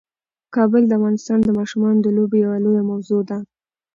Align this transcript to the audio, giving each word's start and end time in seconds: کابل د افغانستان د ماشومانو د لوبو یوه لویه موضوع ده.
کابل 0.55 0.83
د 0.87 0.91
افغانستان 0.99 1.39
د 1.43 1.49
ماشومانو 1.59 1.99
د 2.01 2.07
لوبو 2.17 2.35
یوه 2.43 2.57
لویه 2.63 2.83
موضوع 2.91 3.21
ده. 3.29 3.37